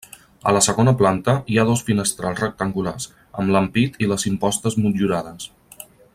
A 0.51 0.51
la 0.55 0.61
segona 0.67 0.93
planta 1.01 1.35
hi 1.53 1.59
ha 1.59 1.65
dos 1.71 1.83
finestrals 1.89 2.41
rectangulars, 2.45 3.07
amb 3.43 3.55
l'ampit 3.57 4.01
i 4.07 4.11
les 4.13 4.27
impostes 4.33 4.79
motllurades. 4.87 5.51